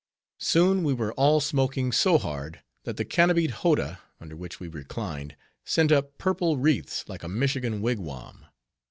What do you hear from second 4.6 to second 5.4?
reclined,